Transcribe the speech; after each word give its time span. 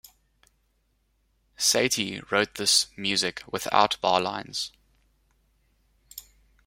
Satie 1.59 2.23
wrote 2.31 2.55
this 2.55 2.87
music 2.97 3.43
without 3.51 4.01
bar-lines. 4.01 4.71